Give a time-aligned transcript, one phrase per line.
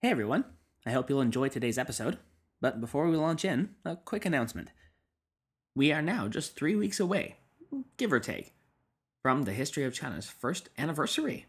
[0.00, 0.44] Hey everyone,
[0.86, 2.18] I hope you'll enjoy today's episode.
[2.60, 4.68] But before we launch in, a quick announcement.
[5.74, 7.38] We are now just three weeks away,
[7.96, 8.54] give or take,
[9.24, 11.46] from the history of China's first anniversary.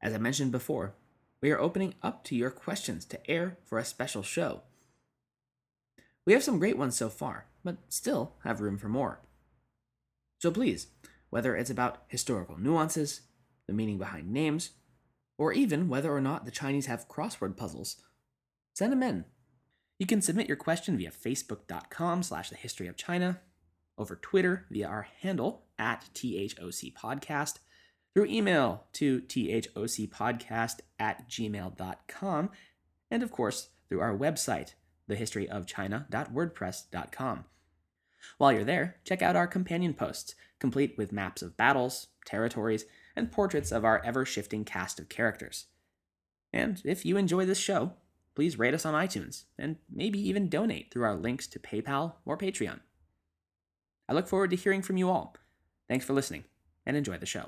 [0.00, 0.94] As I mentioned before,
[1.42, 4.62] we are opening up to your questions to air for a special show.
[6.24, 9.20] We have some great ones so far, but still have room for more.
[10.38, 10.86] So please,
[11.28, 13.20] whether it's about historical nuances,
[13.66, 14.70] the meaning behind names,
[15.38, 17.96] or even whether or not the Chinese have crossword puzzles,
[18.74, 19.24] send them in.
[19.98, 23.40] You can submit your question via facebook.com slash the history of China,
[23.98, 27.58] over Twitter via our handle at THOC podcast,
[28.14, 32.50] through email to thocpodcast at gmail.com,
[33.10, 34.74] and of course through our website,
[35.08, 37.44] thehistoryofchina.wordpress.com.
[38.38, 43.32] While you're there, check out our companion posts, complete with maps of battles, territories, and
[43.32, 45.66] portraits of our ever shifting cast of characters.
[46.52, 47.92] And if you enjoy this show,
[48.34, 52.36] please rate us on iTunes and maybe even donate through our links to PayPal or
[52.36, 52.80] Patreon.
[54.08, 55.34] I look forward to hearing from you all.
[55.88, 56.44] Thanks for listening
[56.84, 57.46] and enjoy the show.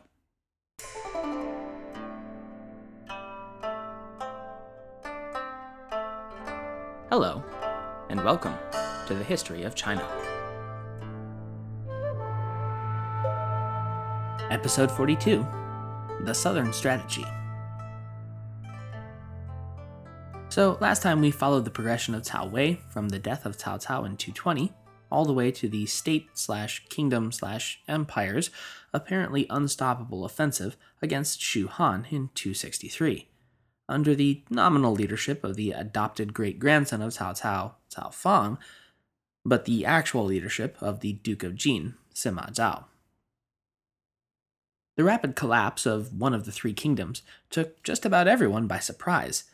[7.10, 7.42] Hello,
[8.10, 8.54] and welcome
[9.06, 10.06] to the History of China.
[14.50, 15.46] Episode 42
[16.22, 17.24] The Southern Strategy.
[20.48, 23.84] So, last time we followed the progression of Cao Wei from the death of Cao
[23.84, 24.72] Cao in 220
[25.10, 28.50] all the way to the state slash kingdom slash empire's
[28.92, 33.28] apparently unstoppable offensive against Shu Han in 263
[33.88, 38.58] under the nominal leadership of the adopted great grandson of Cao Cao, Cao Fang,
[39.44, 42.84] but the actual leadership of the Duke of Jin, Sima Zhao.
[44.98, 49.44] The rapid collapse of one of the three kingdoms took just about everyone by surprise.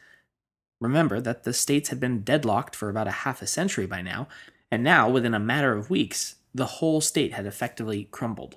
[0.81, 4.27] Remember that the states had been deadlocked for about a half a century by now,
[4.71, 8.57] and now, within a matter of weeks, the whole state had effectively crumbled.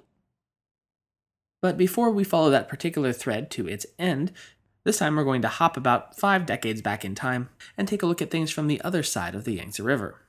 [1.61, 4.31] But before we follow that particular thread to its end,
[4.85, 8.06] this time we're going to hop about five decades back in time and take a
[8.06, 10.22] look at things from the other side of the Yangtze River.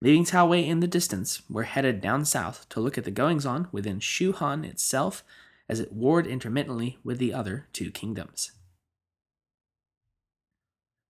[0.00, 3.44] Leaving Cao Wei in the distance, we're headed down south to look at the goings
[3.44, 5.24] on within Shu Han itself
[5.72, 8.52] as it warred intermittently with the other two kingdoms.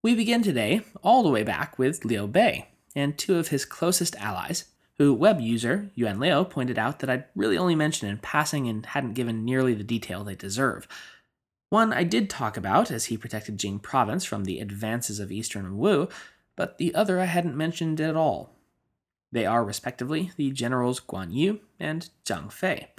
[0.04, 4.14] We begin today all the way back with Liu Bei and two of his closest
[4.16, 4.66] allies,
[4.98, 8.86] who web user Yuan Liu pointed out that I'd really only mentioned in passing and
[8.86, 10.86] hadn't given nearly the detail they deserve.
[11.68, 15.76] One I did talk about, as he protected Jing province from the advances of eastern
[15.76, 16.08] Wu,
[16.54, 18.54] but the other I hadn't mentioned at all.
[19.32, 22.90] They are, respectively, the generals Guan Yu and Zhang Fei.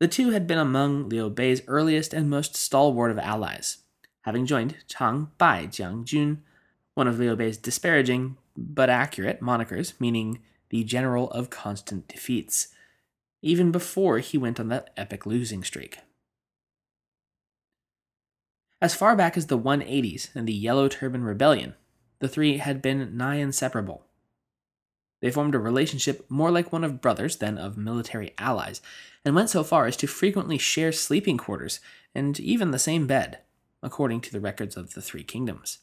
[0.00, 3.78] The two had been among Liu Bei's earliest and most stalwart of allies,
[4.22, 6.42] having joined Chang Bai Jiang Jun,
[6.94, 10.40] one of Liu Bei's disparaging but accurate monikers, meaning
[10.70, 12.68] the general of constant defeats,
[13.42, 15.98] even before he went on that epic losing streak.
[18.80, 21.74] As far back as the 180s and the Yellow Turban Rebellion,
[22.20, 24.06] the three had been nigh inseparable.
[25.20, 28.80] They formed a relationship more like one of brothers than of military allies,
[29.24, 31.80] and went so far as to frequently share sleeping quarters
[32.14, 33.38] and even the same bed,
[33.82, 35.78] according to the records of the Three Kingdoms.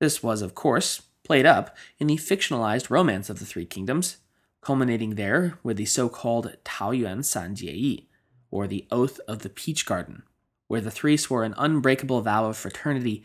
[0.00, 4.16] This was, of course, played up in the fictionalized romance of the Three Kingdoms,
[4.62, 8.08] culminating there with the so called Taoyuan San Jie,
[8.50, 10.22] or the Oath of the Peach Garden,
[10.68, 13.22] where the three swore an unbreakable vow of fraternity,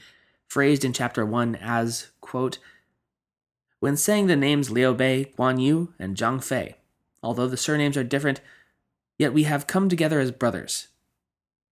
[0.47, 2.59] phrased in chapter 1 as, quote,
[3.79, 6.75] When saying the names Liu Bei, Guan Yu, and Zhang Fei,
[7.21, 8.41] although the surnames are different,
[9.17, 10.87] yet we have come together as brothers.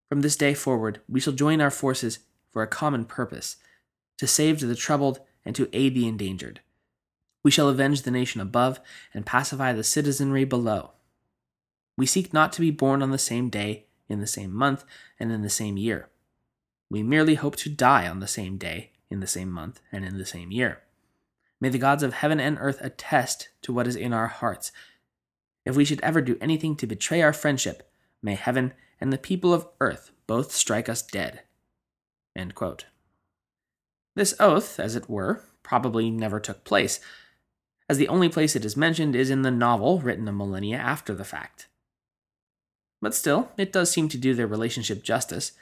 [0.09, 2.19] From this day forward, we shall join our forces
[2.51, 3.57] for a common purpose
[4.17, 6.61] to save the troubled and to aid the endangered.
[7.43, 8.79] We shall avenge the nation above
[9.13, 10.91] and pacify the citizenry below.
[11.97, 14.85] We seek not to be born on the same day in the same month,
[15.19, 16.09] and in the same year.
[16.89, 20.17] We merely hope to die on the same day, in the same month, and in
[20.17, 20.81] the same year.
[21.63, 24.73] May the gods of heaven and earth attest to what is in our hearts.
[25.63, 27.89] If we should ever do anything to betray our friendship,
[28.21, 31.43] may heaven and the people of earth both strike us dead.
[34.13, 36.99] This oath, as it were, probably never took place,
[37.87, 41.15] as the only place it is mentioned is in the novel written a millennia after
[41.15, 41.69] the fact.
[43.01, 45.53] But still, it does seem to do their relationship justice,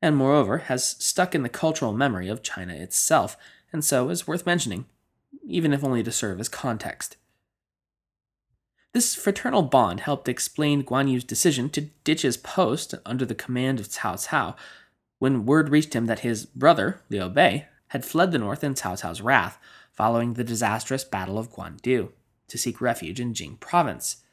[0.00, 3.36] and moreover has stuck in the cultural memory of China itself,
[3.74, 4.86] and so is worth mentioning,
[5.46, 7.16] even if only to serve as context.
[8.92, 13.78] This fraternal bond helped explain Guan Yu's decision to ditch his post under the command
[13.78, 14.56] of Cao Cao,
[15.18, 19.00] when word reached him that his brother, Liu Bei, had fled the north in Cao
[19.00, 19.58] Cao's wrath
[19.92, 22.10] following the disastrous Battle of Guandu
[22.48, 24.24] to seek refuge in Jing province.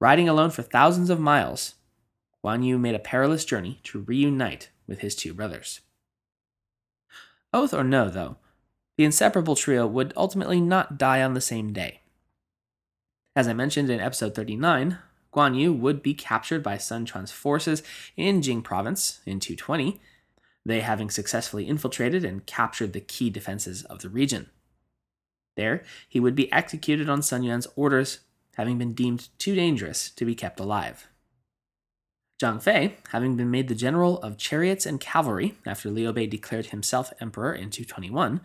[0.00, 1.74] Riding alone for thousands of miles,
[2.42, 5.80] Guan Yu made a perilous journey to reunite with his two brothers.
[7.52, 8.36] Oath or no, though,
[9.00, 12.02] the inseparable trio would ultimately not die on the same day.
[13.34, 14.98] As I mentioned in episode 39,
[15.32, 17.82] Guan Yu would be captured by Sun Quan's forces
[18.14, 19.98] in Jing province in 220,
[20.66, 24.50] they having successfully infiltrated and captured the key defenses of the region.
[25.56, 28.20] There, he would be executed on Sun Quan's orders,
[28.56, 31.08] having been deemed too dangerous to be kept alive.
[32.38, 36.66] Zhang Fei, having been made the general of chariots and cavalry after Liu Bei declared
[36.66, 38.42] himself emperor in 221,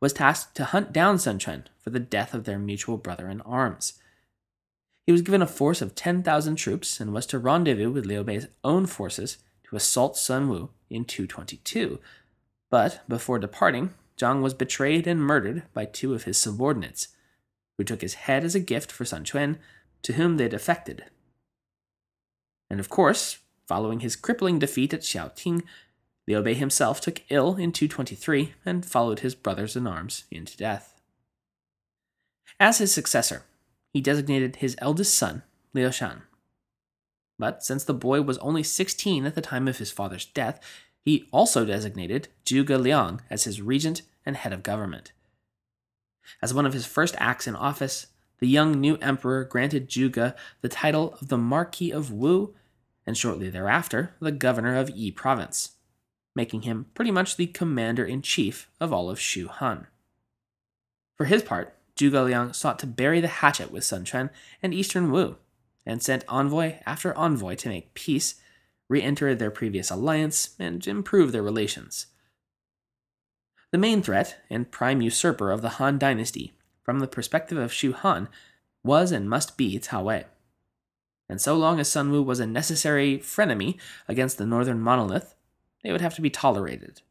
[0.00, 3.40] was tasked to hunt down Sun Quan for the death of their mutual brother in
[3.42, 3.94] arms.
[5.06, 8.46] He was given a force of 10,000 troops and was to rendezvous with Liu Bei's
[8.64, 11.98] own forces to assault Sun Wu in 222.
[12.70, 17.08] But before departing, Zhang was betrayed and murdered by two of his subordinates,
[17.76, 19.58] who took his head as a gift for Sun Quan,
[20.02, 21.04] to whom they defected.
[22.70, 25.62] And of course, following his crippling defeat at Xiaoting,
[26.30, 30.94] Liu Bei himself took ill in 223 and followed his brothers in arms into death.
[32.60, 33.42] As his successor,
[33.92, 35.42] he designated his eldest son,
[35.74, 36.22] Liu Shan.
[37.36, 40.60] But since the boy was only 16 at the time of his father's death,
[41.04, 45.10] he also designated Zhuge Liang as his regent and head of government.
[46.40, 48.06] As one of his first acts in office,
[48.38, 52.54] the young new emperor granted Zhuge the title of the Marquis of Wu,
[53.04, 55.72] and shortly thereafter, the governor of Yi province,
[56.34, 59.86] making him pretty much the commander in chief of all of Shu Han.
[61.16, 64.30] For his part, Zhuge Liang sought to bury the hatchet with Sun Quan
[64.62, 65.36] and Eastern Wu,
[65.84, 68.36] and sent envoy after envoy to make peace,
[68.88, 72.06] re enter their previous alliance, and improve their relations.
[73.70, 77.92] The main threat and prime usurper of the Han dynasty, from the perspective of Shu
[77.92, 78.28] Han,
[78.82, 80.24] was and must be Cao Wei.
[81.28, 83.78] And so long as Sun Wu was a necessary frenemy
[84.08, 85.34] against the northern monolith,
[85.82, 87.02] they would have to be tolerated.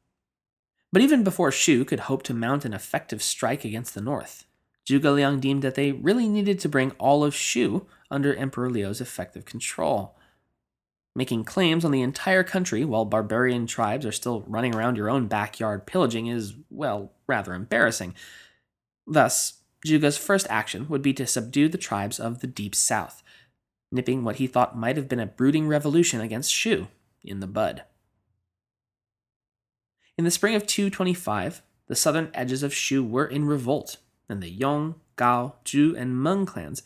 [0.91, 4.45] But even before Shu could hope to mount an effective strike against the north,
[4.87, 9.01] Zhuge Liang deemed that they really needed to bring all of Shu under Emperor Liu's
[9.01, 10.15] effective control.
[11.15, 15.27] Making claims on the entire country while barbarian tribes are still running around your own
[15.27, 18.15] backyard pillaging is, well, rather embarrassing.
[19.05, 23.21] Thus, Zhuge's first action would be to subdue the tribes of the Deep South,
[23.91, 26.87] nipping what he thought might have been a brooding revolution against Shu
[27.23, 27.83] in the bud.
[30.19, 34.49] In the spring of 225, the southern edges of Shu were in revolt, and the
[34.49, 36.83] Yong, Gao, Zhu, and Meng clans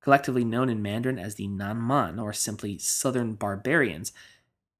[0.00, 4.12] collectively known in Mandarin as the Nanman, or simply Southern Barbarians,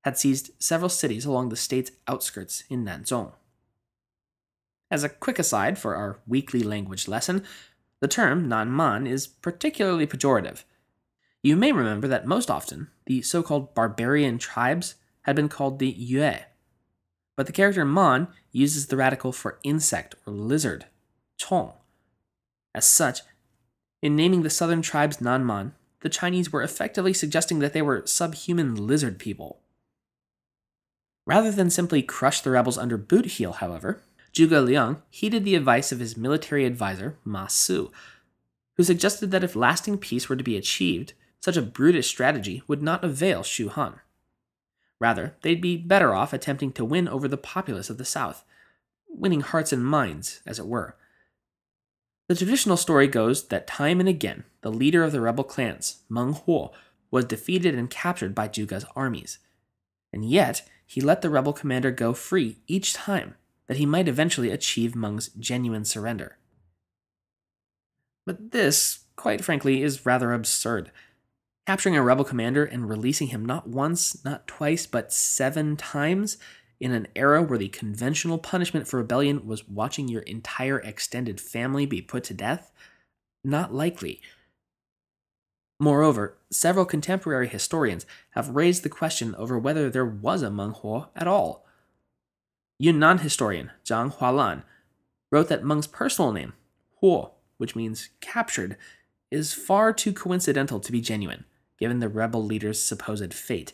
[0.05, 3.33] had seized several cities along the state's outskirts in Nanzhong.
[4.89, 7.43] As a quick aside for our weekly language lesson,
[7.99, 10.63] the term Nanman is particularly pejorative.
[11.43, 15.91] You may remember that most often the so called barbarian tribes had been called the
[15.91, 16.37] Yue,
[17.41, 20.85] but the character Man uses the radical for insect or lizard,
[21.39, 21.73] Chong.
[22.75, 23.21] As such,
[24.03, 25.73] in naming the southern tribes Nanman,
[26.03, 29.61] the Chinese were effectively suggesting that they were subhuman lizard people.
[31.27, 34.03] Rather than simply crush the rebels under boot heel, however,
[34.35, 37.91] Zhuge Liang heeded the advice of his military advisor, Ma Su,
[38.77, 42.83] who suggested that if lasting peace were to be achieved, such a brutish strategy would
[42.83, 43.99] not avail Shu Han.
[45.01, 48.45] Rather, they'd be better off attempting to win over the populace of the south,
[49.09, 50.97] winning hearts and minds, as it were.
[52.29, 56.35] The traditional story goes that time and again, the leader of the rebel clans, Meng
[56.35, 56.71] Huo,
[57.11, 59.39] was defeated and captured by Zhuge's armies.
[60.13, 63.35] And yet, he let the rebel commander go free each time,
[63.67, 66.37] that he might eventually achieve Meng's genuine surrender.
[68.27, 70.93] But this, quite frankly, is rather absurd.
[71.67, 76.37] Capturing a rebel commander and releasing him not once, not twice, but seven times
[76.81, 81.87] in an era where the conventional punishment for rebellion was watching your entire extended family
[81.87, 82.73] be put to death?
[83.45, 84.21] Not likely.
[85.79, 91.09] Moreover, several contemporary historians have raised the question over whether there was a Meng Huo
[91.17, 91.67] at all.
[92.79, 94.63] Yunnan historian Zhang Hualan
[95.31, 96.55] wrote that Meng's personal name,
[97.03, 98.77] Huo, which means captured,
[99.31, 101.45] is far too coincidental to be genuine,
[101.81, 103.73] given the rebel leader's supposed fate.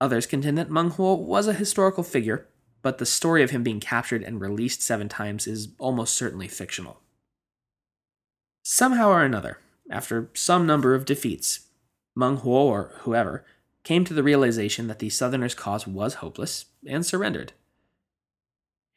[0.00, 2.48] Others contend that Meng Huo was a historical figure,
[2.82, 7.00] but the story of him being captured and released seven times is almost certainly fictional.
[8.62, 9.58] Somehow or another,
[9.90, 11.68] after some number of defeats,
[12.14, 13.44] Meng Huo or whoever
[13.82, 17.52] came to the realization that the Southerners' cause was hopeless and surrendered.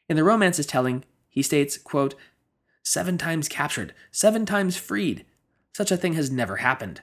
[0.09, 2.15] In the romance's telling, he states, quote,
[2.83, 5.25] Seven times captured, seven times freed.
[5.73, 7.01] Such a thing has never happened.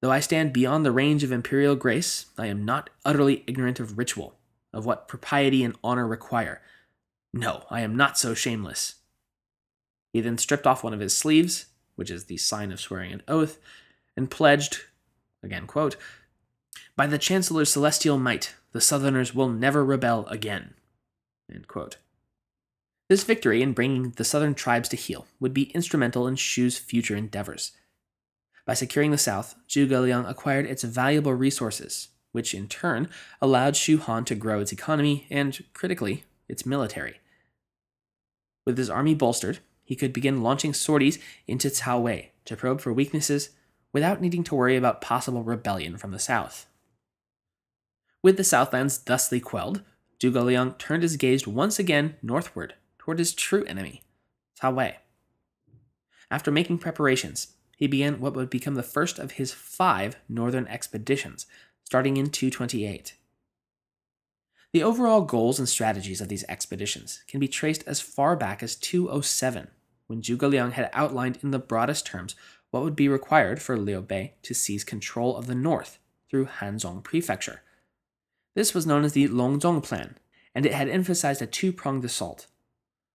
[0.00, 3.96] Though I stand beyond the range of imperial grace, I am not utterly ignorant of
[3.96, 4.34] ritual,
[4.72, 6.60] of what propriety and honor require.
[7.32, 8.96] No, I am not so shameless.
[10.12, 13.22] He then stripped off one of his sleeves, which is the sign of swearing an
[13.26, 13.58] oath,
[14.16, 14.82] and pledged,
[15.42, 15.96] again quote,
[16.94, 20.74] By the Chancellor's celestial might, the Southerners will never rebel again.
[23.08, 27.14] This victory in bringing the southern tribes to heel would be instrumental in Shu's future
[27.14, 27.72] endeavors.
[28.66, 33.08] By securing the south, Zhuge acquired its valuable resources, which in turn
[33.40, 37.20] allowed Shu Han to grow its economy and, critically, its military.
[38.66, 42.92] With his army bolstered, he could begin launching sorties into Cao Wei to probe for
[42.92, 43.50] weaknesses
[43.92, 46.66] without needing to worry about possible rebellion from the south.
[48.20, 49.82] With the Southlands thusly quelled,
[50.18, 54.02] Zhuge Liang turned his gaze once again northward toward his true enemy,
[54.60, 54.96] Cao Wei.
[56.28, 61.46] After making preparations, he began what would become the first of his five northern expeditions,
[61.84, 63.14] starting in 228.
[64.72, 68.74] The overall goals and strategies of these expeditions can be traced as far back as
[68.74, 69.68] 207,
[70.06, 72.34] when Zhuge Liang had outlined in the broadest terms
[72.70, 77.02] what would be required for Liu Bei to seize control of the north through Hanzhong
[77.04, 77.62] Prefecture.
[78.54, 80.16] This was known as the Longzhong Plan,
[80.54, 82.46] and it had emphasized a two pronged assault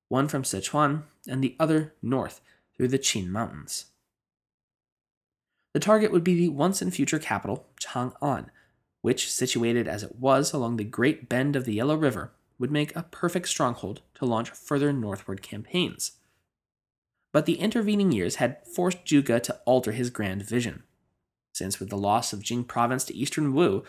[0.07, 2.41] one from Sichuan and the other north
[2.75, 3.90] through the Qin Mountains.
[5.73, 8.47] The target would be the once and future capital, Chang'an,
[9.01, 12.95] which, situated as it was along the great bend of the Yellow River, would make
[12.95, 16.13] a perfect stronghold to launch further northward campaigns.
[17.31, 20.83] But the intervening years had forced Zhuge to alter his grand vision,
[21.53, 23.83] since with the loss of Jing province to eastern Wu,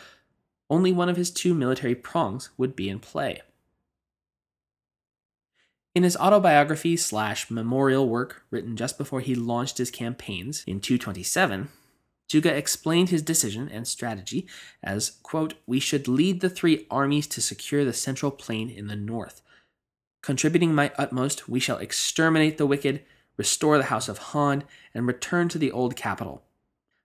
[0.70, 3.42] only one of his two military prongs would be in play.
[5.94, 11.68] In his autobiography slash memorial work written just before he launched his campaigns in 227,
[12.30, 14.46] Zhuge explained his decision and strategy
[14.82, 18.96] as, quote, We should lead the three armies to secure the central plain in the
[18.96, 19.42] north.
[20.22, 23.02] Contributing my utmost, we shall exterminate the wicked,
[23.36, 26.42] restore the house of Han, and return to the old capital.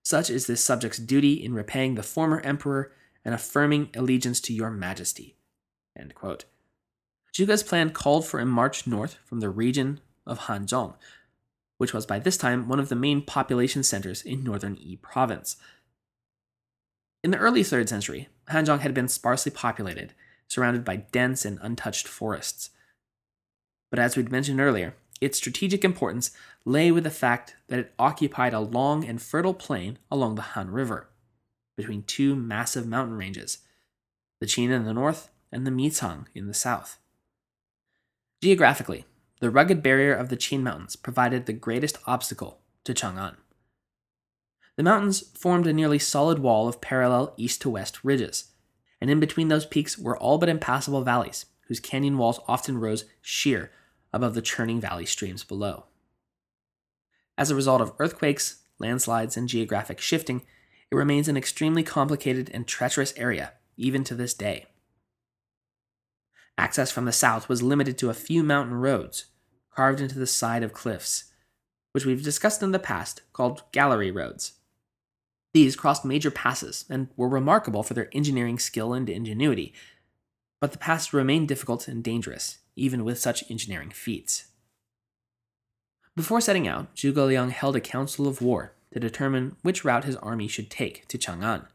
[0.02, 2.94] Such is this subject's duty in repaying the former emperor
[3.26, 5.36] and affirming allegiance to your majesty.
[7.38, 10.96] Zhuge's plan called for a march north from the region of Hanzhong,
[11.78, 15.56] which was by this time one of the main population centers in northern Yi province.
[17.24, 20.16] In the early 3rd century, Hanzhong had been sparsely populated,
[20.48, 22.72] surrounded by dense and untouched forests.
[23.92, 26.32] But as we'd mentioned earlier, its strategic importance
[26.66, 30.72] lay with the fact that it occupied a long and fertile plain along the Han
[30.72, 31.08] River,
[31.76, 33.60] between two massive mountain ranges,
[34.40, 36.98] the Qin in the north and the Micang in the south.
[38.42, 39.06] Geographically,
[39.40, 43.38] the rugged barrier of the Qin Mountains provided the greatest obstacle to Chang'an.
[44.76, 48.52] The mountains formed a nearly solid wall of parallel east to west ridges,
[49.02, 53.06] and in between those peaks were all but impassable valleys, whose canyon walls often rose
[53.22, 53.72] sheer
[54.14, 55.86] above the churning valley streams below.
[57.40, 60.44] As a result of earthquakes, landslides, and geographic shifting,
[60.92, 64.68] it remains an extremely complicated and treacherous area, even to this day.
[66.58, 69.26] Access from the south was limited to a few mountain roads,
[69.76, 71.26] carved into the side of cliffs,
[71.92, 74.54] which we've discussed in the past, called gallery roads.
[75.54, 79.74] These crossed major passes and were remarkable for their engineering skill and ingenuity,
[80.60, 84.46] but the pass remained difficult and dangerous, even with such engineering feats.
[86.16, 90.16] Before setting out, Zhuge Liang held a council of war to determine which route his
[90.18, 91.68] army should take to Chang'an.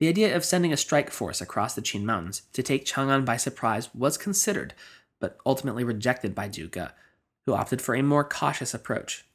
[0.00, 3.36] The idea of sending a strike force across the Qin Mountains to take Chang'an by
[3.36, 4.72] surprise was considered,
[5.20, 6.90] but ultimately rejected by Zhuge,
[7.44, 9.26] who opted for a more cautious approach.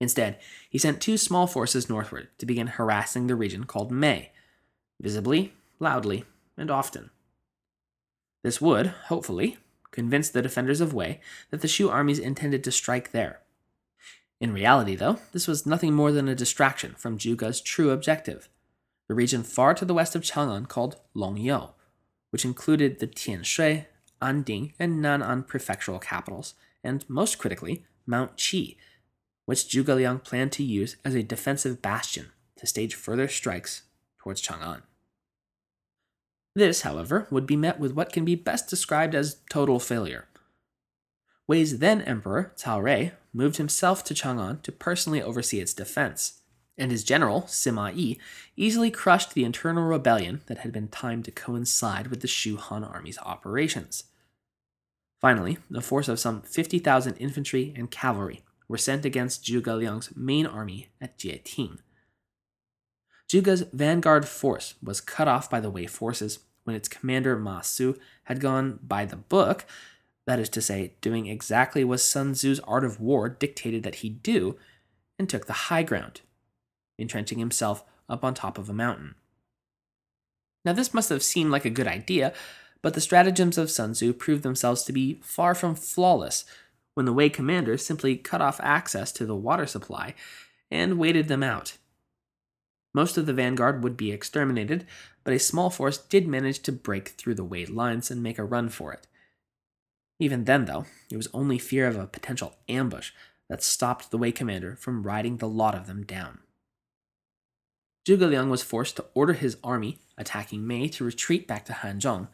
[0.00, 0.38] Instead,
[0.70, 4.30] he sent two small forces northward to begin harassing the region called Mei,
[5.00, 6.24] visibly, loudly,
[6.56, 7.10] and often.
[8.44, 9.58] This would, hopefully,
[9.90, 11.20] convince the defenders of Wei
[11.50, 13.40] that the Shu armies intended to strike there.
[14.40, 18.48] In reality, though, this was nothing more than a distraction from Zhuge's true objective
[19.08, 21.70] the region far to the west of Chang'an called Longyou,
[22.30, 23.86] which included the Tianshui,
[24.20, 28.76] Anding, and Nan'an prefectural capitals, and most critically, Mount Qi,
[29.46, 33.82] which Zhuge Liang planned to use as a defensive bastion to stage further strikes
[34.18, 34.82] towards Chang'an.
[36.54, 40.26] This, however, would be met with what can be best described as total failure.
[41.46, 46.40] Wei's then emperor, Cao Rui, moved himself to Chang'an to personally oversee its defense,
[46.78, 48.18] and his general, Sima Yi,
[48.56, 52.84] easily crushed the internal rebellion that had been timed to coincide with the Shu Han
[52.84, 54.04] army's operations.
[55.20, 60.46] Finally, a force of some 50,000 infantry and cavalry were sent against Zhuge Liang's main
[60.46, 61.78] army at Jieting.
[63.28, 67.98] Zhuge's vanguard force was cut off by the Wei forces when its commander Ma Su
[68.24, 69.66] had gone by the book,
[70.26, 74.10] that is to say, doing exactly what Sun Tzu's art of war dictated that he
[74.10, 74.56] do,
[75.18, 76.20] and took the high ground,
[76.98, 79.14] entrenching himself up on top of a mountain.
[80.64, 82.32] Now, this must have seemed like a good idea,
[82.82, 86.44] but the stratagems of Sun Tzu proved themselves to be far from flawless
[86.94, 90.14] when the Wei commanders simply cut off access to the water supply
[90.70, 91.76] and waited them out.
[92.94, 94.86] Most of the vanguard would be exterminated,
[95.22, 98.44] but a small force did manage to break through the Wei lines and make a
[98.44, 99.06] run for it.
[100.18, 103.12] Even then, though, it was only fear of a potential ambush
[103.48, 106.40] that stopped the Wei commander from riding the lot of them down.
[108.08, 112.28] Zhuge Liang was forced to order his army attacking Mei to retreat back to Hanzhong,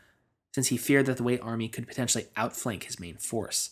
[0.54, 3.70] since he feared that the Wei army could potentially outflank his main force.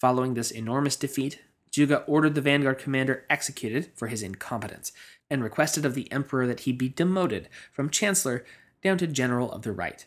[0.00, 4.92] Following this enormous defeat, Zhuge ordered the vanguard commander executed for his incompetence
[5.28, 8.42] and requested of the emperor that he be demoted from chancellor
[8.82, 10.06] down to general of the right,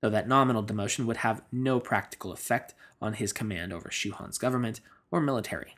[0.00, 4.38] though that nominal demotion would have no practical effect on his command over Shu Han's
[4.38, 4.80] government
[5.10, 5.74] or military.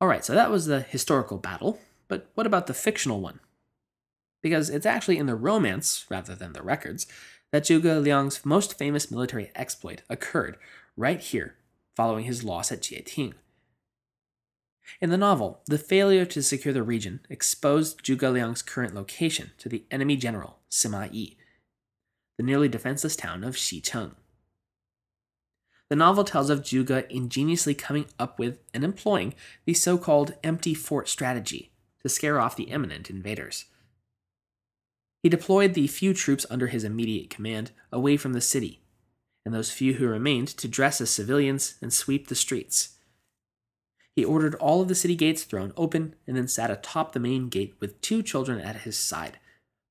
[0.00, 3.40] Alright, so that was the historical battle, but what about the fictional one?
[4.42, 7.06] Because it's actually in the romance, rather than the records,
[7.52, 10.58] that Zhuge Liang's most famous military exploit occurred
[10.96, 11.54] right here,
[11.96, 13.34] following his loss at Jieting.
[15.00, 19.68] In the novel, the failure to secure the region exposed Zhuge Liang's current location to
[19.68, 21.38] the enemy general, Sima Yi,
[22.36, 24.14] the nearly defenseless town of Xicheng.
[25.88, 30.74] The novel tells of Zhuge ingeniously coming up with and employing the so called empty
[30.74, 31.69] fort strategy
[32.02, 33.66] to scare off the imminent invaders.
[35.22, 38.80] He deployed the few troops under his immediate command away from the city,
[39.44, 42.96] and those few who remained to dress as civilians and sweep the streets.
[44.16, 47.48] He ordered all of the city gates thrown open and then sat atop the main
[47.48, 49.38] gate with two children at his side,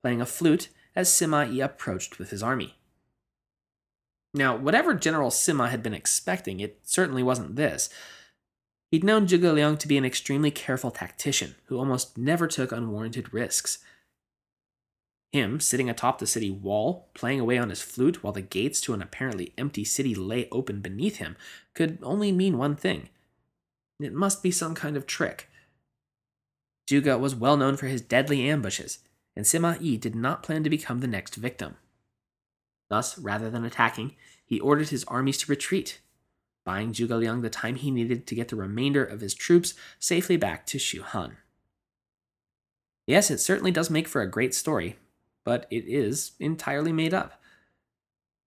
[0.04, 2.76] playing a flute as Sima approached with his army.
[4.34, 7.90] Now, whatever General Sima had been expecting, it certainly wasn't this.
[8.92, 13.34] He'd known Zhuge Liang to be an extremely careful tactician who almost never took unwarranted
[13.34, 13.80] risks.
[15.32, 18.94] Him, sitting atop the city wall, playing away on his flute while the gates to
[18.96, 21.38] an apparently empty city lay open beneath him,
[21.76, 23.10] could only mean one thing.
[24.00, 25.50] It must be some kind of trick.
[26.90, 29.00] Zhuge was well known for his deadly ambushes,
[29.36, 31.76] and Sima Yi did not plan to become the next victim.
[32.90, 36.02] Thus, rather than attacking, he ordered his armies to retreat,
[36.70, 40.38] buying Zhuge Liang the time he needed to get the remainder of his troops safely
[40.38, 41.38] back to Shu Han.
[43.08, 44.98] Yes, it certainly does make for a great story,
[45.44, 47.42] but it is entirely made up.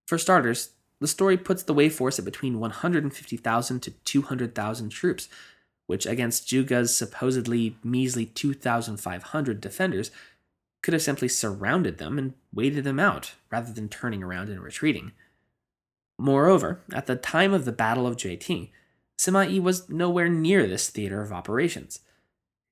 [0.06, 5.28] For starters, the story puts the Wei force at between 150,000 to 200,000 troops,
[5.88, 10.12] which against Zhuge's supposedly measly 2,500 defenders
[10.80, 15.10] could have simply surrounded them and waited them out rather than turning around and retreating.
[16.22, 18.68] Moreover, at the time of the Battle of Jieting,
[19.18, 21.98] Sima Yi was nowhere near this theater of operations.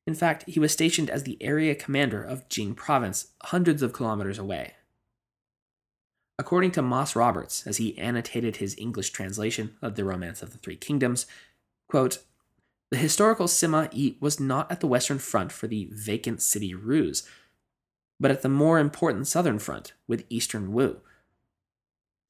[0.06, 4.38] In fact, he was stationed as the area commander of Jing province, hundreds of kilometers
[4.38, 4.74] away.
[6.38, 10.58] According to Moss Roberts, as he annotated his English translation of The Romance of the
[10.58, 11.26] Three Kingdoms,
[11.88, 12.18] quote,
[12.92, 17.28] the historical Sima Yi was not at the Western Front for the vacant city ruse,
[18.20, 21.00] but at the more important southern front with Eastern Wu.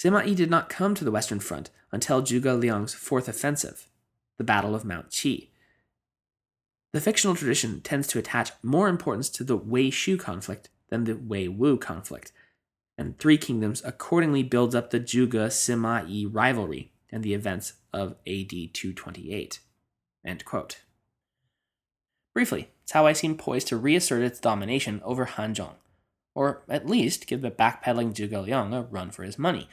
[0.01, 3.87] Sima Yi did not come to the Western Front until Zhuge Liang's fourth offensive,
[4.39, 5.49] the Battle of Mount Qi.
[6.95, 11.17] The fictional tradition tends to attach more importance to the Wei Shu conflict than the
[11.17, 12.33] Wei Wu conflict,
[12.97, 18.13] and Three Kingdoms accordingly builds up the Zhuge Sima Yi rivalry and the events of
[18.27, 19.61] AD 228.
[22.33, 25.75] Briefly, Cao seemed poised to reassert its domination over Hanzhong,
[26.35, 29.69] or at least give the backpedaling Zhuge Liang a run for his money.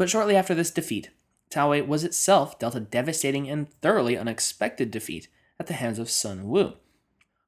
[0.00, 1.10] But shortly after this defeat,
[1.50, 6.08] Cao Wei was itself dealt a devastating and thoroughly unexpected defeat at the hands of
[6.08, 6.72] Sun Wu,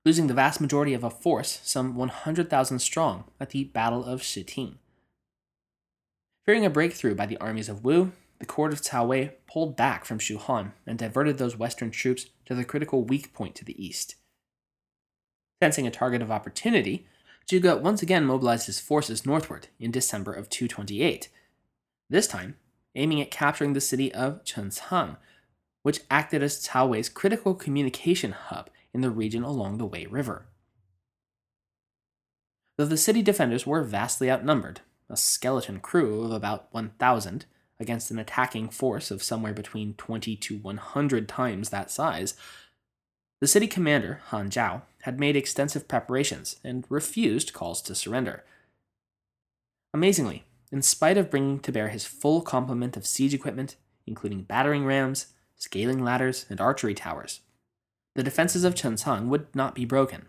[0.05, 4.79] losing the vast majority of a force, some 100,000 strong, at the Battle of Shiting.
[6.45, 10.05] Fearing a breakthrough by the armies of Wu, the court of Cao Wei pulled back
[10.05, 13.83] from Shu Han and diverted those western troops to the critical weak point to the
[13.83, 14.17] east.
[15.63, 17.07] Sensing a target of opportunity,
[17.51, 21.31] Zhuge once again mobilized his forces northward in December of 228,
[22.13, 22.57] this time
[22.95, 25.17] aiming at capturing the city of Chencang,
[25.83, 30.47] which acted as Cao Wei's critical communication hub in the region along the Wei River.
[32.77, 37.47] Though the city defenders were vastly outnumbered, a skeleton crew of about 1,000
[37.81, 42.35] against an attacking force of somewhere between 20 to 100 times that size,
[43.41, 48.45] the city commander, Hao Zhao, had made extensive preparations and refused calls to surrender.
[49.93, 54.85] Amazingly, in spite of bringing to bear his full complement of siege equipment, including battering
[54.87, 57.41] rams, scaling ladders, and archery towers,
[58.15, 60.27] the defenses of Chencang would not be broken.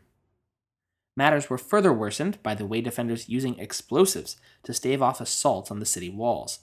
[1.15, 5.79] Matters were further worsened by the Wei defenders using explosives to stave off assaults on
[5.79, 6.59] the city walls.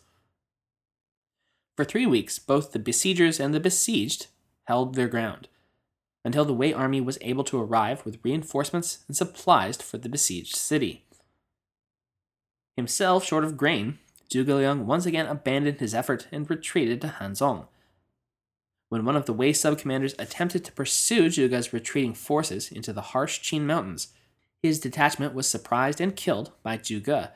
[1.77, 4.27] For three weeks, both the besiegers and the besieged
[4.65, 5.49] held their ground,
[6.25, 10.57] until the Wei army was able to arrive with reinforcements and supplies for the besieged
[10.57, 11.05] city.
[12.81, 13.99] Himself short of grain,
[14.31, 17.67] Zhuge Liang once again abandoned his effort and retreated to Hanzhong.
[18.89, 23.39] When one of the Wei sub-commanders attempted to pursue Zhuge's retreating forces into the harsh
[23.41, 24.15] Qin Mountains,
[24.63, 27.33] his detachment was surprised and killed by Zhuge,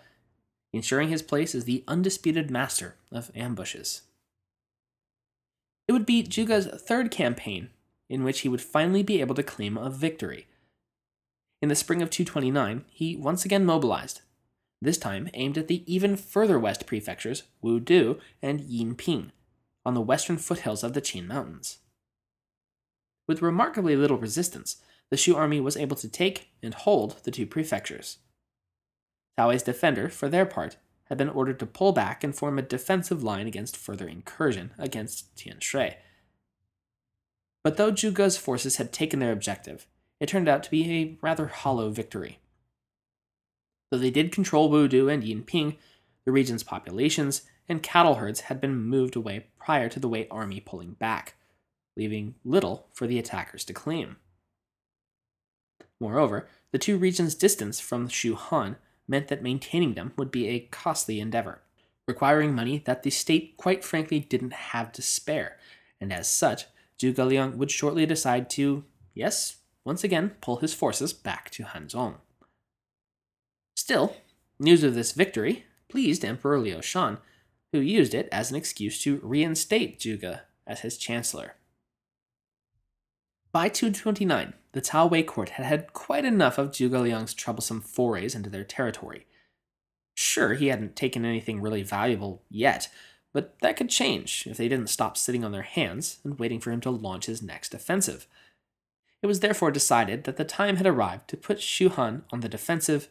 [0.73, 4.01] ensuring his place as the undisputed master of ambushes.
[5.87, 7.69] It would be Zhuge's third campaign
[8.09, 10.47] in which he would finally be able to claim a victory.
[11.61, 14.23] In the spring of 229, he once again mobilized,
[14.85, 19.31] this time aimed at the even further west prefectures, Wudu and Yinping,
[19.85, 21.79] on the western foothills of the Qin Mountains.
[23.27, 24.77] With remarkably little resistance,
[25.11, 28.19] the Shu army was able to take and hold the two prefectures.
[29.39, 32.63] Cao Wei's defender, for their part, had been ordered to pull back and form a
[32.63, 35.97] defensive line against further incursion against Tian Shui.
[37.63, 39.87] But though Zhuge's forces had taken their objective,
[40.21, 42.39] it turned out to be a rather hollow victory.
[43.95, 45.77] Though they did control Wudu and Yinping,
[46.25, 50.59] the region's populations and cattle herds had been moved away prior to the Wei army
[50.59, 51.37] pulling back,
[51.97, 54.17] leaving little for the attackers to claim.
[56.01, 60.67] Moreover, the two regions' distance from Shu Han meant that maintaining them would be a
[60.73, 61.63] costly endeavor,
[62.09, 65.57] requiring money that the state quite frankly didn't have to spare,
[66.01, 66.65] and as such,
[66.99, 68.83] Zhuge Liang would shortly decide to,
[69.15, 72.17] yes, once again pull his forces back to Hanzhong.
[73.75, 74.17] Still,
[74.59, 77.19] news of this victory pleased Emperor Liu Shan,
[77.73, 81.57] who used it as an excuse to reinstate Zhuge as his chancellor.
[83.53, 88.35] By 229, the Cao Wei court had had quite enough of Zhuge Liang's troublesome forays
[88.35, 89.27] into their territory.
[90.15, 92.89] Sure, he hadn't taken anything really valuable yet,
[93.33, 96.71] but that could change if they didn't stop sitting on their hands and waiting for
[96.71, 98.27] him to launch his next offensive.
[99.23, 102.49] It was therefore decided that the time had arrived to put Shu Han on the
[102.49, 103.09] defensive,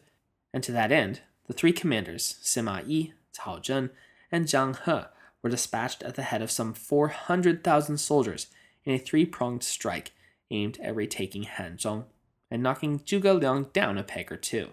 [0.54, 3.90] and to that end, the three commanders, Sima Yi, Cao Zhen,
[4.30, 5.06] and Zhang He,
[5.42, 8.46] were dispatched at the head of some 400,000 soldiers
[8.84, 10.12] in a three pronged strike
[10.52, 12.04] aimed at retaking Hanzhong
[12.52, 14.70] and knocking Zhuge Liang down a peg or two.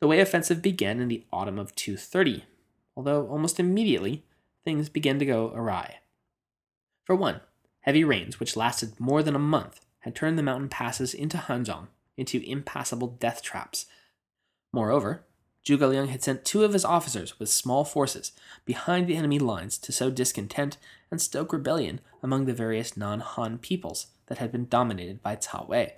[0.00, 2.44] The Wei offensive began in the autumn of 230
[2.96, 4.24] although almost immediately
[4.64, 5.96] things began to go awry.
[7.04, 7.40] For one,
[7.80, 11.88] heavy rains, which lasted more than a month, had turned the mountain passes into Hanzhong
[12.16, 13.86] into impassable death traps.
[14.72, 15.24] Moreover,
[15.66, 18.32] Zhuge Liang had sent two of his officers with small forces
[18.64, 20.76] behind the enemy lines to sow discontent
[21.10, 25.68] and stoke rebellion among the various non Han peoples that had been dominated by Cao
[25.68, 25.94] Wei.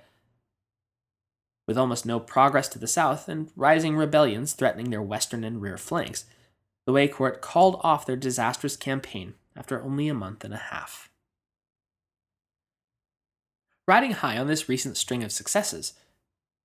[1.67, 5.77] With almost no progress to the south and rising rebellions threatening their western and rear
[5.77, 6.25] flanks,
[6.87, 11.11] the Wei court called off their disastrous campaign after only a month and a half.
[13.87, 15.93] Riding high on this recent string of successes,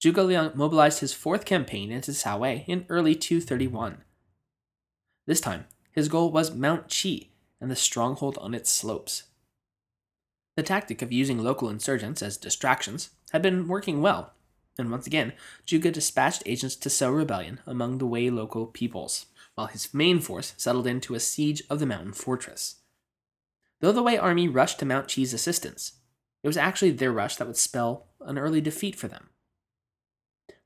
[0.04, 4.04] Zhuge Liang mobilized his fourth campaign into Cao in early 231.
[5.26, 5.64] This time,
[5.94, 7.30] his goal was Mount Qi
[7.62, 9.24] and the stronghold on its slopes.
[10.58, 14.34] The tactic of using local insurgents as distractions had been working well,
[14.78, 15.32] and once again,
[15.66, 20.54] Zhuge dispatched agents to sow rebellion among the Wei local peoples while his main force
[20.58, 22.82] settled into a siege of the mountain fortress.
[23.80, 25.94] Though the Wei army rushed to Mount Qi's assistance,
[26.44, 29.30] it was actually their rush that would spell an early defeat for them.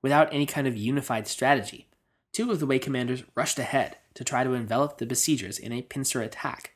[0.08, 1.89] Without any kind of unified strategy,
[2.32, 5.82] two of the Wei commanders rushed ahead to try to envelop the besiegers in a
[5.82, 6.76] pincer attack.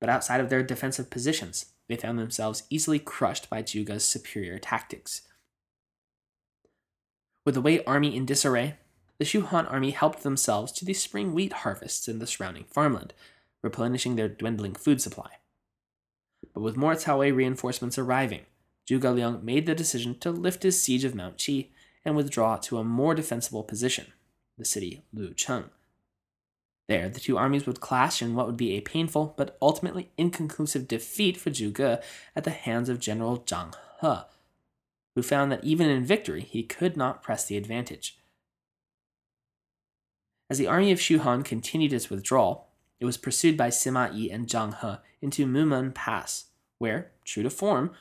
[0.00, 5.22] But outside of their defensive positions, they found themselves easily crushed by Zhuge's superior tactics.
[7.44, 8.76] With the Wei army in disarray,
[9.18, 13.14] the Shu Han army helped themselves to the spring wheat harvests in the surrounding farmland,
[13.64, 15.38] replenishing their dwindling food supply.
[16.54, 18.42] But with more Cao Wei reinforcements arriving,
[18.88, 21.70] Zhuge Liang made the decision to lift his siege of Mount Qi
[22.04, 24.12] and withdraw to a more defensible position,
[24.58, 25.70] the city Lucheng.
[26.88, 30.88] There, the two armies would clash in what would be a painful but ultimately inconclusive
[30.88, 32.02] defeat for Zhuge
[32.36, 34.16] at the hands of General Zhang He,
[35.14, 38.18] who found that even in victory he could not press the advantage.
[40.50, 42.68] As the army of Shu Han continued its withdrawal,
[43.00, 46.46] it was pursued by Sima Yi and Zhang He into Mumen Pass,
[46.78, 47.92] where, true to form,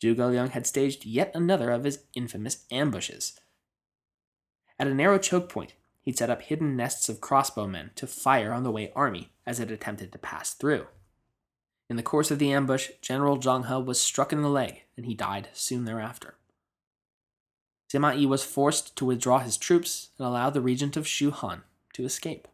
[0.00, 3.38] Zhuge Liang had staged yet another of his infamous ambushes.
[4.78, 8.62] At a narrow choke point, he'd set up hidden nests of crossbowmen to fire on
[8.62, 10.86] the Wei army as it attempted to pass through.
[11.90, 15.04] In the course of the ambush, General Zhang He was struck in the leg, and
[15.04, 16.36] he died soon thereafter.
[17.92, 21.64] Sima Yi was forced to withdraw his troops and allow the regent of Shu Han
[21.92, 22.46] to escape.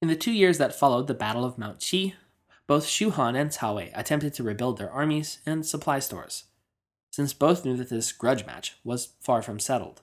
[0.00, 2.14] In the two years that followed the Battle of Mount Qi,
[2.72, 6.44] both Shu Han and Cao Wei attempted to rebuild their armies and supply stores,
[7.10, 10.00] since both knew that this grudge match was far from settled.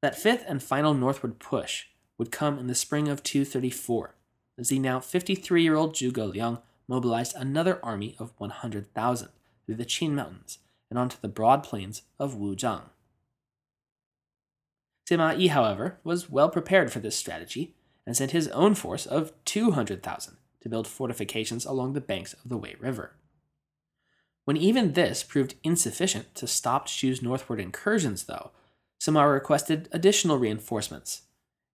[0.00, 4.14] That fifth and final northward push would come in the spring of 234,
[4.56, 9.28] as the now 53 year old Zhuge Liang mobilized another army of 100,000
[9.66, 12.84] through the Qin Mountains and onto the broad plains of Wuzhang.
[15.06, 17.74] Sima Yi, however, was well prepared for this strategy
[18.06, 22.56] and sent his own force of 200,000 to build fortifications along the banks of the
[22.56, 23.12] Wei River.
[24.44, 28.50] When even this proved insufficient to stop Shu's northward incursions, though,
[29.00, 31.22] Sima requested additional reinforcements,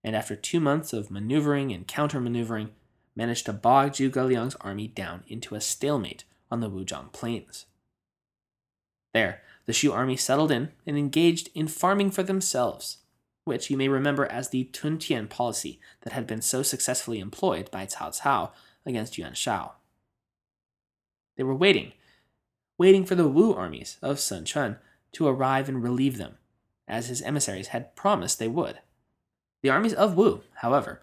[0.03, 2.69] and after two months of maneuvering and counter-maneuvering,
[3.15, 7.65] managed to bog Zhuge Liang's army down into a stalemate on the Wuzhang plains.
[9.13, 12.97] There, the Shu army settled in and engaged in farming for themselves,
[13.45, 17.69] which you may remember as the Tun Tuntian policy that had been so successfully employed
[17.71, 18.51] by Cao Cao
[18.85, 19.73] against Yuan Shao.
[21.37, 21.93] They were waiting,
[22.77, 24.77] waiting for the Wu armies of Sun Quan
[25.13, 26.37] to arrive and relieve them,
[26.87, 28.79] as his emissaries had promised they would.
[29.61, 31.01] The armies of Wu, however,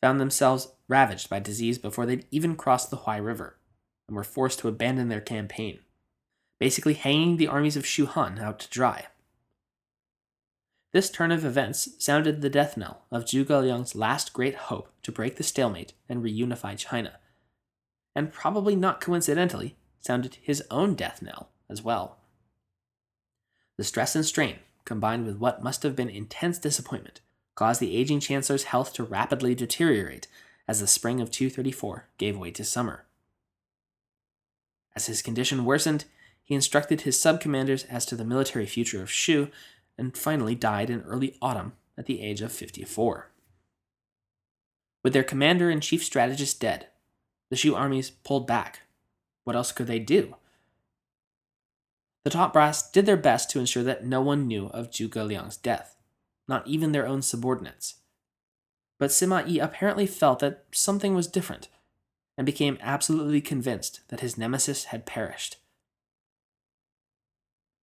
[0.00, 3.56] found themselves ravaged by disease before they'd even crossed the Huai River,
[4.06, 5.80] and were forced to abandon their campaign,
[6.58, 9.06] basically hanging the armies of Shu Han out to dry.
[10.92, 15.12] This turn of events sounded the death knell of Zhuge Liang's last great hope to
[15.12, 17.20] break the stalemate and reunify China,
[18.16, 22.16] and probably not coincidentally, sounded his own death knell as well.
[23.76, 27.20] The stress and strain, combined with what must have been intense disappointment,
[27.54, 30.26] caused the aging chancellor's health to rapidly deteriorate
[30.66, 33.04] as the spring of 234 gave way to summer.
[34.96, 36.06] As his condition worsened,
[36.42, 39.52] he instructed his sub commanders as to the military future of Shu
[39.96, 43.30] and finally died in early autumn at the age of 54.
[45.06, 46.88] With their commander and chief strategist dead,
[47.48, 48.80] the Shu armies pulled back.
[49.44, 50.34] What else could they do?
[52.24, 55.56] The top brass did their best to ensure that no one knew of Zhuge Liang's
[55.56, 55.94] death,
[56.48, 57.98] not even their own subordinates.
[58.98, 61.68] But Sima Yi apparently felt that something was different,
[62.36, 65.58] and became absolutely convinced that his nemesis had perished.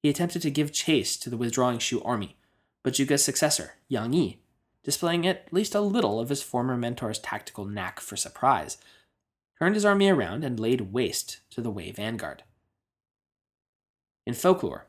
[0.03, 2.35] He attempted to give chase to the withdrawing Shu army,
[2.83, 4.42] but Zhuge's successor, Yang Yi,
[4.85, 8.79] displaying at least a little of his former mentor's tactical knack for surprise,
[9.59, 12.43] turned his army around and laid waste to the Wei vanguard.
[14.27, 14.87] In folklore,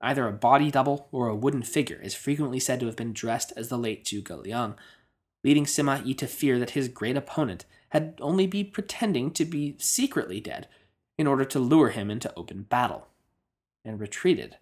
[0.00, 3.52] either a body double or a wooden figure is frequently said to have been dressed
[3.56, 4.74] as the late Zhuge Liang,
[5.44, 9.76] leading Sima Yi to fear that his great opponent had only been pretending to be
[9.78, 10.68] secretly dead
[11.18, 13.08] in order to lure him into open battle
[13.84, 14.56] and retreated.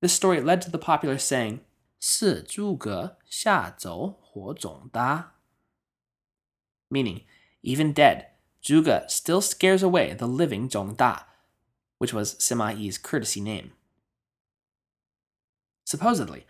[0.00, 1.60] This story led to the popular saying,
[2.06, 5.36] 死诸葛吓走活仲达.
[6.90, 7.22] Meaning,
[7.62, 8.26] even dead,
[8.62, 11.20] Zhuge still scares away the living Zhong Da,
[11.96, 13.70] which was Sima Yi's courtesy name.
[15.86, 16.44] Supposedly,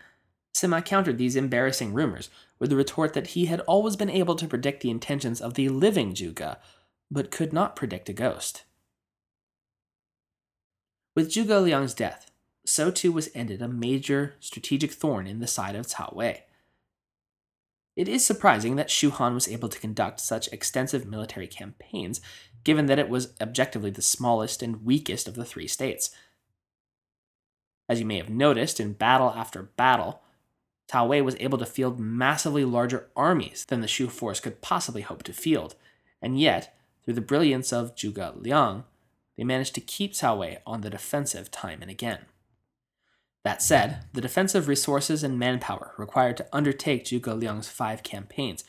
[0.53, 4.49] Sima countered these embarrassing rumors with the retort that he had always been able to
[4.49, 6.57] predict the intentions of the living Zhuge,
[7.09, 8.65] but could not predict a ghost.
[11.15, 12.24] With Zhuge Liang's death,
[12.75, 16.43] so too was ended a major strategic thorn in the side of Cao Wei.
[17.95, 22.19] It is surprising that Shu Han was able to conduct such extensive military campaigns,
[22.65, 26.11] given that it was objectively the smallest and weakest of the three states.
[27.87, 30.21] As you may have noticed, in battle after battle,
[30.91, 35.01] Cao Wei was able to field massively larger armies than the Shu force could possibly
[35.01, 35.75] hope to field,
[36.21, 38.83] and yet, through the brilliance of Zhuge Liang,
[39.37, 42.25] they managed to keep Cao Wei on the defensive time and again.
[43.45, 48.63] That said, the defensive resources and manpower required to undertake Zhuge Liang's five campaigns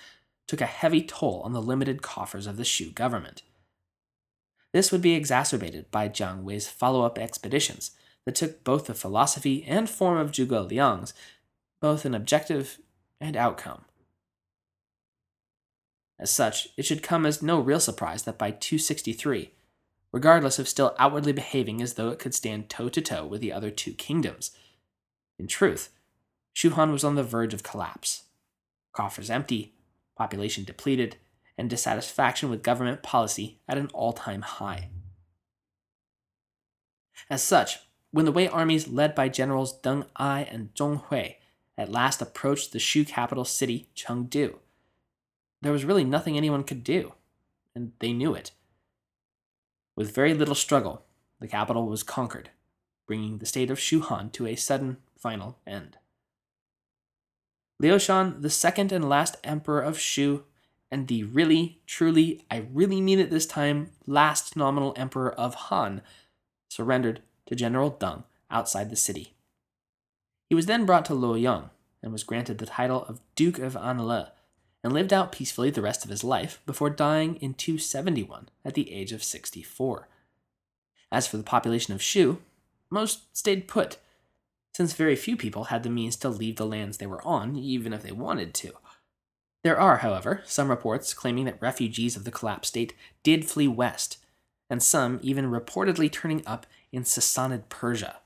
[0.46, 3.42] took a heavy toll on the limited coffers of the Shu government.
[4.74, 7.92] This would be exacerbated by Jiang Wei's follow up expeditions
[8.26, 11.14] that took both the philosophy and form of Zhuge Liang's,
[11.80, 12.78] both in objective
[13.18, 13.86] and outcome,
[16.18, 19.52] As such, it should come as no real surprise that by 263,
[20.12, 23.54] regardless of still outwardly behaving as though it could stand toe to toe with the
[23.54, 24.50] other two kingdoms,
[25.38, 25.90] in truth,
[26.52, 28.24] Shu Han was on the verge of collapse.
[28.92, 29.74] Coffers empty,
[30.16, 31.16] population depleted,
[31.58, 34.90] and dissatisfaction with government policy at an all time high.
[37.28, 37.78] As such,
[38.10, 41.34] when the Wei armies led by generals Deng Ai and Zhong Hui
[41.76, 44.56] at last approached the Shu capital city, Chengdu,
[45.62, 47.12] there was really nothing anyone could do,
[47.74, 48.52] and they knew it.
[49.94, 51.04] With very little struggle,
[51.40, 52.50] the capital was conquered,
[53.06, 55.98] bringing the state of Shu Han to a sudden, final end.
[57.78, 60.44] Liu Shan, the second and last emperor of Shu,
[60.90, 66.00] and the really, truly, I really mean it this time, last nominal emperor of Han,
[66.68, 69.34] surrendered to General Deng outside the city.
[70.48, 71.70] He was then brought to Luoyang
[72.02, 74.30] and was granted the title of Duke of Anle
[74.84, 78.92] and lived out peacefully the rest of his life before dying in 271 at the
[78.92, 80.08] age of 64.
[81.10, 82.38] As for the population of Shu,
[82.90, 83.96] most stayed put,
[84.76, 87.94] since very few people had the means to leave the lands they were on, even
[87.94, 88.72] if they wanted to.
[89.64, 94.18] There are, however, some reports claiming that refugees of the collapsed state did flee west,
[94.68, 98.16] and some even reportedly turning up in Sassanid Persia.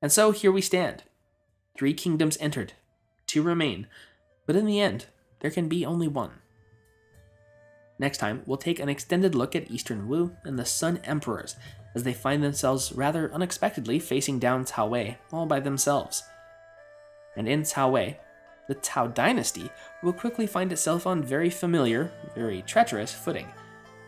[0.00, 1.02] And so here we stand.
[1.76, 2.74] Three kingdoms entered,
[3.26, 3.88] two remain,
[4.46, 5.06] but in the end,
[5.40, 6.34] there can be only one.
[7.98, 11.56] Next time, we'll take an extended look at Eastern Wu and the Sun Emperors
[11.94, 16.24] as they find themselves rather unexpectedly facing down Cao Wei all by themselves.
[17.36, 18.18] And in Cao Wei,
[18.68, 19.70] the Cao dynasty
[20.02, 23.46] will quickly find itself on very familiar, very treacherous footing,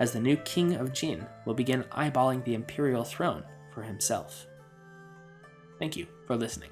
[0.01, 4.46] as the new king of Jin will begin eyeballing the imperial throne for himself.
[5.79, 6.70] Thank you for listening.